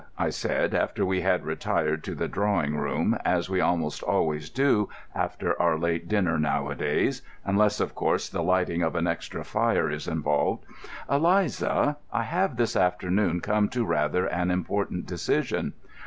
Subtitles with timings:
[0.17, 4.89] I said, after we had retired to the drawing room, as we almost always do
[5.13, 10.07] after our late dinner nowadays, unless of course the lighting of an extra fire is
[10.07, 10.65] involved,
[11.07, 15.73] "Eliza, I have this afternoon come to rather an important decision.